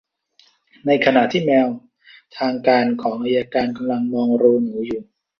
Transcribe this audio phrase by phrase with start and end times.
[0.85, 1.67] ในขณะที่แมว
[2.37, 5.01] ทางการของอัยการกำลังมองรูหนูอยู่